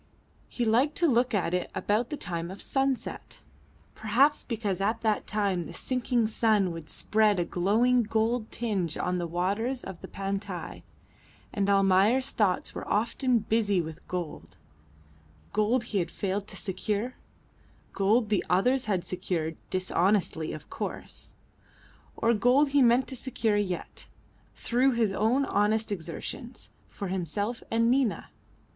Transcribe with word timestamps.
He 0.49 0.65
liked 0.65 0.95
to 0.95 1.07
look 1.07 1.31
at 1.35 1.53
it 1.53 1.69
about 1.75 2.09
the 2.09 2.17
time 2.17 2.49
of 2.49 2.59
sunset; 2.59 3.41
perhaps 3.93 4.43
because 4.43 4.81
at 4.81 5.01
that 5.01 5.27
time 5.27 5.65
the 5.65 5.75
sinking 5.75 6.25
sun 6.25 6.71
would 6.71 6.89
spread 6.89 7.37
a 7.37 7.45
glowing 7.45 8.01
gold 8.01 8.49
tinge 8.51 8.97
on 8.97 9.19
the 9.19 9.27
waters 9.27 9.83
of 9.83 10.01
the 10.01 10.07
Pantai, 10.07 10.81
and 11.53 11.69
Almayer's 11.69 12.31
thoughts 12.31 12.73
were 12.73 12.87
often 12.87 13.45
busy 13.47 13.79
with 13.79 14.07
gold; 14.07 14.57
gold 15.53 15.83
he 15.83 15.99
had 15.99 16.09
failed 16.09 16.47
to 16.47 16.55
secure; 16.57 17.13
gold 17.93 18.29
the 18.29 18.43
others 18.49 18.85
had 18.85 19.05
secured 19.05 19.55
dishonestly, 19.69 20.51
of 20.51 20.67
course 20.67 21.35
or 22.17 22.33
gold 22.33 22.69
he 22.69 22.81
meant 22.81 23.05
to 23.09 23.15
secure 23.15 23.55
yet, 23.55 24.07
through 24.55 24.93
his 24.93 25.13
own 25.13 25.45
honest 25.45 25.91
exertions, 25.91 26.71
for 26.87 27.09
himself 27.09 27.61
and 27.69 27.91
Nina. 27.91 28.31